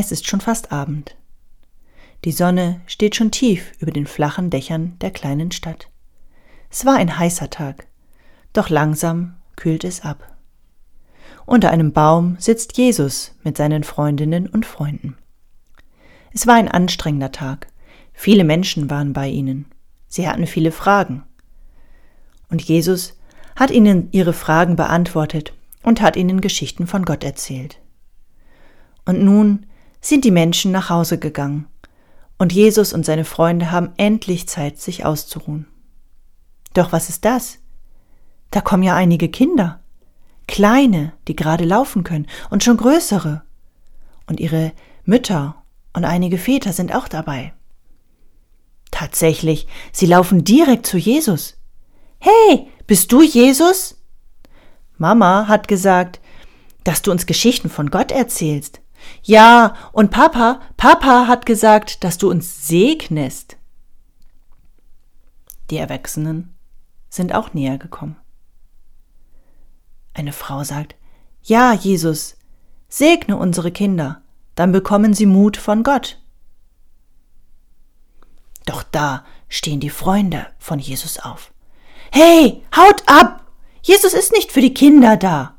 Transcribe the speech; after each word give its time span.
Es 0.00 0.12
ist 0.12 0.28
schon 0.28 0.40
fast 0.40 0.70
Abend. 0.70 1.16
Die 2.24 2.30
Sonne 2.30 2.82
steht 2.86 3.16
schon 3.16 3.32
tief 3.32 3.72
über 3.80 3.90
den 3.90 4.06
flachen 4.06 4.48
Dächern 4.48 4.96
der 5.00 5.10
kleinen 5.10 5.50
Stadt. 5.50 5.88
Es 6.70 6.86
war 6.86 6.94
ein 6.94 7.18
heißer 7.18 7.50
Tag, 7.50 7.88
doch 8.52 8.68
langsam 8.68 9.34
kühlt 9.56 9.82
es 9.82 10.02
ab. 10.02 10.36
Unter 11.46 11.70
einem 11.70 11.92
Baum 11.92 12.36
sitzt 12.38 12.78
Jesus 12.78 13.34
mit 13.42 13.56
seinen 13.56 13.82
Freundinnen 13.82 14.46
und 14.46 14.66
Freunden. 14.66 15.16
Es 16.32 16.46
war 16.46 16.54
ein 16.54 16.68
anstrengender 16.68 17.32
Tag. 17.32 17.66
Viele 18.12 18.44
Menschen 18.44 18.90
waren 18.90 19.12
bei 19.12 19.26
ihnen. 19.26 19.66
Sie 20.06 20.28
hatten 20.28 20.46
viele 20.46 20.70
Fragen. 20.70 21.24
Und 22.50 22.62
Jesus 22.62 23.18
hat 23.56 23.72
ihnen 23.72 24.12
ihre 24.12 24.32
Fragen 24.32 24.76
beantwortet 24.76 25.54
und 25.82 26.00
hat 26.00 26.14
ihnen 26.14 26.40
Geschichten 26.40 26.86
von 26.86 27.04
Gott 27.04 27.24
erzählt. 27.24 27.80
Und 29.04 29.24
nun 29.24 29.66
sind 30.00 30.24
die 30.24 30.30
Menschen 30.30 30.72
nach 30.72 30.90
Hause 30.90 31.18
gegangen, 31.18 31.66
und 32.38 32.52
Jesus 32.52 32.92
und 32.92 33.04
seine 33.04 33.24
Freunde 33.24 33.72
haben 33.72 33.92
endlich 33.96 34.48
Zeit, 34.48 34.78
sich 34.78 35.04
auszuruhen. 35.04 35.66
Doch 36.72 36.92
was 36.92 37.08
ist 37.08 37.24
das? 37.24 37.58
Da 38.50 38.60
kommen 38.60 38.84
ja 38.84 38.94
einige 38.94 39.28
Kinder, 39.28 39.80
kleine, 40.46 41.12
die 41.26 41.34
gerade 41.34 41.64
laufen 41.64 42.04
können, 42.04 42.26
und 42.48 42.62
schon 42.62 42.76
größere. 42.76 43.42
Und 44.26 44.40
ihre 44.40 44.72
Mütter 45.04 45.62
und 45.92 46.04
einige 46.04 46.38
Väter 46.38 46.72
sind 46.72 46.94
auch 46.94 47.08
dabei. 47.08 47.52
Tatsächlich, 48.90 49.66
sie 49.92 50.06
laufen 50.06 50.44
direkt 50.44 50.86
zu 50.86 50.96
Jesus. 50.96 51.56
Hey, 52.18 52.68
bist 52.86 53.12
du 53.12 53.22
Jesus? 53.22 53.96
Mama 54.96 55.46
hat 55.48 55.68
gesagt, 55.68 56.20
dass 56.84 57.02
du 57.02 57.10
uns 57.10 57.26
Geschichten 57.26 57.68
von 57.68 57.90
Gott 57.90 58.12
erzählst. 58.12 58.80
Ja, 59.22 59.74
und 59.92 60.10
Papa, 60.10 60.60
Papa 60.76 61.26
hat 61.26 61.46
gesagt, 61.46 62.04
dass 62.04 62.18
du 62.18 62.30
uns 62.30 62.66
segnest. 62.66 63.56
Die 65.70 65.76
Erwachsenen 65.76 66.56
sind 67.08 67.34
auch 67.34 67.54
näher 67.54 67.78
gekommen. 67.78 68.16
Eine 70.14 70.32
Frau 70.32 70.64
sagt, 70.64 70.96
Ja, 71.42 71.72
Jesus, 71.72 72.36
segne 72.88 73.36
unsere 73.36 73.70
Kinder, 73.70 74.22
dann 74.54 74.72
bekommen 74.72 75.14
sie 75.14 75.26
Mut 75.26 75.56
von 75.56 75.82
Gott. 75.82 76.20
Doch 78.66 78.82
da 78.82 79.24
stehen 79.48 79.80
die 79.80 79.90
Freunde 79.90 80.46
von 80.58 80.78
Jesus 80.78 81.18
auf. 81.18 81.52
Hey, 82.12 82.62
haut 82.76 83.02
ab! 83.06 83.44
Jesus 83.82 84.12
ist 84.12 84.32
nicht 84.32 84.52
für 84.52 84.60
die 84.60 84.74
Kinder 84.74 85.16
da. 85.16 85.57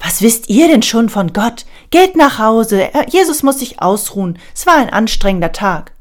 Was 0.00 0.22
wisst 0.22 0.48
ihr 0.48 0.66
denn 0.66 0.82
schon 0.82 1.10
von 1.10 1.32
Gott? 1.32 1.66
Geht 1.90 2.16
nach 2.16 2.38
Hause. 2.38 2.88
Jesus 3.08 3.42
muss 3.42 3.58
sich 3.58 3.82
ausruhen. 3.82 4.38
Es 4.54 4.66
war 4.66 4.76
ein 4.76 4.90
anstrengender 4.90 5.52
Tag. 5.52 5.92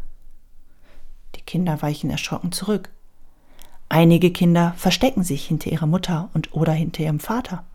Die 1.35 1.41
Kinder 1.41 1.81
weichen 1.81 2.09
erschrocken 2.09 2.53
zurück. 2.53 2.89
Einige 3.89 4.31
Kinder 4.31 4.73
verstecken 4.77 5.23
sich 5.23 5.45
hinter 5.45 5.69
ihrer 5.71 5.87
Mutter 5.87 6.29
und 6.33 6.53
oder 6.53 6.71
hinter 6.71 7.03
ihrem 7.03 7.19
Vater. 7.19 7.65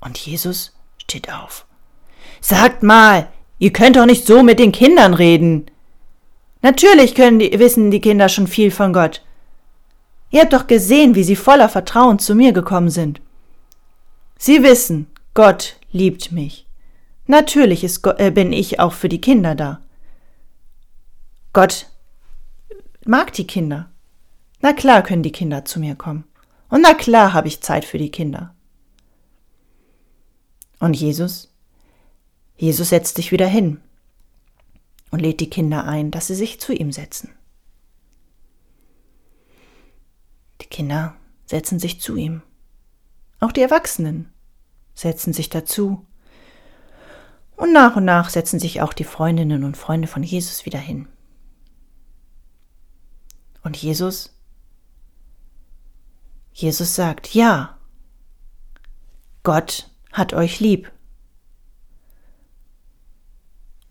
Und 0.00 0.18
Jesus 0.18 0.72
steht 0.98 1.32
auf. 1.32 1.66
Sagt 2.40 2.82
mal, 2.82 3.26
ihr 3.58 3.72
könnt 3.72 3.96
doch 3.96 4.06
nicht 4.06 4.26
so 4.26 4.42
mit 4.42 4.60
den 4.60 4.70
Kindern 4.70 5.14
reden. 5.14 5.66
Natürlich 6.62 7.14
können 7.14 7.38
die, 7.38 7.58
wissen 7.58 7.90
die 7.90 8.00
Kinder 8.00 8.28
schon 8.28 8.46
viel 8.46 8.70
von 8.70 8.92
Gott. 8.92 9.22
Ihr 10.30 10.42
habt 10.42 10.52
doch 10.52 10.66
gesehen, 10.66 11.14
wie 11.14 11.24
sie 11.24 11.36
voller 11.36 11.68
Vertrauen 11.68 12.18
zu 12.18 12.34
mir 12.34 12.52
gekommen 12.52 12.90
sind. 12.90 13.20
Sie 14.46 14.62
wissen, 14.62 15.08
Gott 15.34 15.76
liebt 15.90 16.30
mich. 16.30 16.68
Natürlich 17.26 17.82
ist, 17.82 18.06
äh, 18.06 18.30
bin 18.30 18.52
ich 18.52 18.78
auch 18.78 18.92
für 18.92 19.08
die 19.08 19.20
Kinder 19.20 19.56
da. 19.56 19.80
Gott 21.52 21.90
mag 23.04 23.32
die 23.32 23.48
Kinder. 23.48 23.90
Na 24.60 24.72
klar 24.72 25.02
können 25.02 25.24
die 25.24 25.32
Kinder 25.32 25.64
zu 25.64 25.80
mir 25.80 25.96
kommen. 25.96 26.22
Und 26.68 26.82
na 26.82 26.94
klar 26.94 27.32
habe 27.32 27.48
ich 27.48 27.60
Zeit 27.60 27.84
für 27.84 27.98
die 27.98 28.12
Kinder. 28.12 28.54
Und 30.78 30.94
Jesus? 30.94 31.52
Jesus 32.56 32.90
setzt 32.90 33.16
sich 33.16 33.32
wieder 33.32 33.48
hin 33.48 33.80
und 35.10 35.22
lädt 35.22 35.40
die 35.40 35.50
Kinder 35.50 35.88
ein, 35.88 36.12
dass 36.12 36.28
sie 36.28 36.36
sich 36.36 36.60
zu 36.60 36.72
ihm 36.72 36.92
setzen. 36.92 37.34
Die 40.60 40.68
Kinder 40.68 41.16
setzen 41.46 41.80
sich 41.80 42.00
zu 42.00 42.14
ihm. 42.14 42.42
Auch 43.40 43.50
die 43.50 43.62
Erwachsenen 43.62 44.32
setzen 44.96 45.32
sich 45.32 45.48
dazu. 45.48 46.04
Und 47.54 47.72
nach 47.72 47.94
und 47.94 48.04
nach 48.04 48.28
setzen 48.30 48.58
sich 48.58 48.82
auch 48.82 48.92
die 48.92 49.04
Freundinnen 49.04 49.62
und 49.62 49.76
Freunde 49.76 50.08
von 50.08 50.24
Jesus 50.24 50.66
wieder 50.66 50.80
hin. 50.80 51.06
Und 53.62 53.76
Jesus, 53.76 54.34
Jesus 56.52 56.94
sagt, 56.94 57.34
ja, 57.34 57.76
Gott 59.42 59.90
hat 60.12 60.34
euch 60.34 60.60
lieb. 60.60 60.90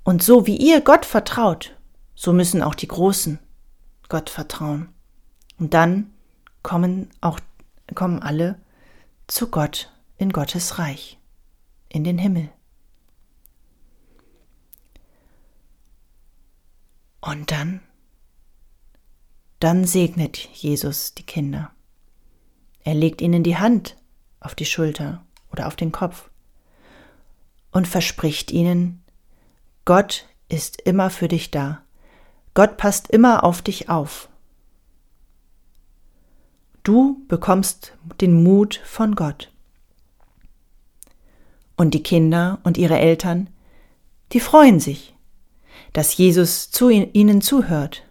Und 0.04 0.22
so 0.22 0.46
wie 0.46 0.58
ihr 0.58 0.82
Gott 0.82 1.06
vertraut, 1.06 1.76
so 2.14 2.34
müssen 2.34 2.62
auch 2.62 2.76
die 2.76 2.88
Großen 2.88 3.40
Gott 4.10 4.30
vertrauen. 4.30 4.90
Und 5.58 5.74
dann 5.74 6.12
kommen 6.62 7.10
auch 7.22 7.40
kommen 7.94 8.22
alle 8.22 8.60
zu 9.28 9.48
Gott 9.50 9.92
in 10.18 10.31
Gottes 10.31 10.80
Reich, 10.80 11.20
in 11.90 12.03
den 12.03 12.18
Himmel. 12.18 12.50
Und 17.22 17.52
dann, 17.52 17.81
dann 19.59 19.86
segnet 19.86 20.38
Jesus 20.38 21.16
die 21.16 21.25
Kinder. 21.25 21.72
Er 22.84 22.94
legt 22.94 23.22
ihnen 23.22 23.44
die 23.44 23.58
Hand 23.58 23.98
auf 24.40 24.54
die 24.54 24.66
Schulter 24.66 25.25
oder 25.52 25.66
auf 25.66 25.75
den 25.75 25.92
Kopf 25.92 26.30
und 27.72 27.88
verspricht 27.88 28.52
ihnen, 28.52 29.04
Gott 29.86 30.28
ist 30.50 30.81
immer 30.81 31.09
für 31.09 31.28
dich 31.28 31.52
da. 31.52 31.81
Gott 32.54 32.78
passt 32.78 33.09
immer 33.09 33.44
auf 33.44 33.62
dich 33.62 33.90
auf. 33.90 34.30
Du 36.84 37.25
bekommst 37.28 37.98
den 38.22 38.44
Mut 38.44 38.80
von 38.86 39.16
Gott. 39.16 39.52
Und 41.75 41.94
die 41.94 42.03
Kinder 42.03 42.59
und 42.63 42.78
ihre 42.78 43.00
Eltern, 43.00 43.50
die 44.31 44.40
freuen 44.40 44.80
sich, 44.80 45.13
dass 45.94 46.18
Jesus 46.18 46.72
zu 46.72 46.90
ihnen 46.90 47.41
zuhört 47.41 48.03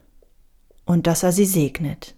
und 0.85 1.07
dass 1.07 1.23
er 1.23 1.33
sie 1.33 1.47
segnet. 1.47 2.15